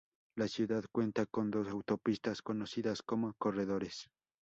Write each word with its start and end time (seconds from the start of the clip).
La 0.35 0.47
ciudad 0.47 0.83
cuenta 0.91 1.27
con 1.27 1.51
dos 1.51 1.67
autopistas, 1.67 2.41
conocidas 2.41 3.03
como 3.03 3.35
"corredores". 3.37 4.09